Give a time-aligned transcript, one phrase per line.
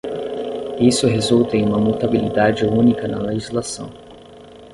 [0.79, 3.91] Isso resulta em uma mutabilidade única na legislação.